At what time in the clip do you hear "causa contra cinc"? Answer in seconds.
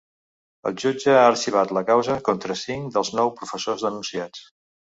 1.91-2.91